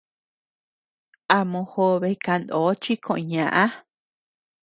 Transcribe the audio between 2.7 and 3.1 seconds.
chi